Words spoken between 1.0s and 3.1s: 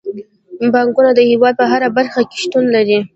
د هیواد په هره برخه کې شتون لري.